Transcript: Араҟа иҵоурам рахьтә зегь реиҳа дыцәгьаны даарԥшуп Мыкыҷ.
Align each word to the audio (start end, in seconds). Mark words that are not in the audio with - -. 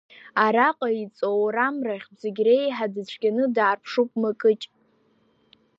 Араҟа 0.43 0.89
иҵоурам 1.03 1.75
рахьтә 1.87 2.17
зегь 2.21 2.41
реиҳа 2.45 2.87
дыцәгьаны 2.93 3.43
даарԥшуп 3.55 4.09
Мыкыҷ. 4.21 4.61